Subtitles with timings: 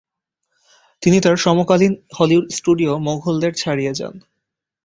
[1.01, 4.15] তিনি তার সমকালীন হলিউড স্টুডিও মোঘলদের ছাড়িয়ে যান।